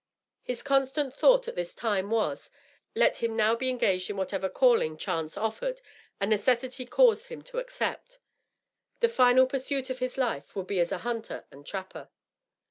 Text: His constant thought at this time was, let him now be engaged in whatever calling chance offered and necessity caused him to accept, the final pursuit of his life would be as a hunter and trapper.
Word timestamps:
His 0.41 0.63
constant 0.63 1.13
thought 1.15 1.47
at 1.47 1.53
this 1.55 1.75
time 1.75 2.09
was, 2.09 2.49
let 2.95 3.17
him 3.17 3.35
now 3.35 3.53
be 3.55 3.69
engaged 3.69 4.09
in 4.09 4.17
whatever 4.17 4.49
calling 4.49 4.97
chance 4.97 5.37
offered 5.37 5.79
and 6.19 6.31
necessity 6.31 6.87
caused 6.87 7.27
him 7.27 7.43
to 7.43 7.59
accept, 7.59 8.17
the 8.99 9.07
final 9.07 9.45
pursuit 9.45 9.91
of 9.91 9.99
his 9.99 10.17
life 10.17 10.55
would 10.55 10.65
be 10.65 10.79
as 10.79 10.91
a 10.91 10.97
hunter 11.05 11.45
and 11.51 11.67
trapper. 11.67 12.09